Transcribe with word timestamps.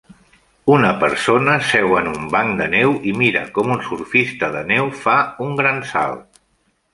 Una 0.75 0.93
persona 1.01 1.57
seu 1.71 1.93
en 1.99 2.09
un 2.11 2.25
banc 2.35 2.55
de 2.61 2.67
neu 2.71 2.95
i 3.11 3.13
mira 3.19 3.43
com 3.59 3.75
un 3.77 3.85
surfista 3.89 4.51
de 4.57 4.65
neu 4.73 4.91
fa 5.05 5.19
un 5.49 5.55
gran 5.61 5.85
salt. 5.93 6.43